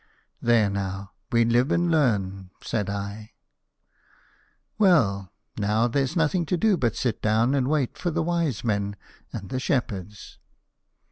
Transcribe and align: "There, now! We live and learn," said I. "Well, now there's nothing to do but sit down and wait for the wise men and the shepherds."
"There, 0.41 0.67
now! 0.67 1.11
We 1.31 1.45
live 1.45 1.71
and 1.71 1.91
learn," 1.91 2.49
said 2.63 2.89
I. 2.89 3.33
"Well, 4.79 5.31
now 5.59 5.87
there's 5.87 6.15
nothing 6.15 6.43
to 6.47 6.57
do 6.57 6.75
but 6.75 6.95
sit 6.95 7.21
down 7.21 7.53
and 7.53 7.67
wait 7.67 7.99
for 7.99 8.09
the 8.09 8.23
wise 8.23 8.63
men 8.63 8.95
and 9.31 9.49
the 9.49 9.59
shepherds." 9.59 10.39